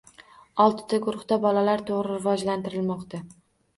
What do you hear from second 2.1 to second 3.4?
“rivojlantirilmoqda”.